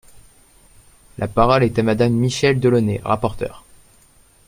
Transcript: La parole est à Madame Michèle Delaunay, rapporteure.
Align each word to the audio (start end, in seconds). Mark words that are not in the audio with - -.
La 1.19 1.27
parole 1.27 1.61
est 1.63 1.77
à 1.77 1.83
Madame 1.83 2.11
Michèle 2.13 2.59
Delaunay, 2.59 3.01
rapporteure. 3.05 3.63